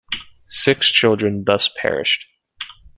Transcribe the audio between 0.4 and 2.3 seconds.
Six children thus perished.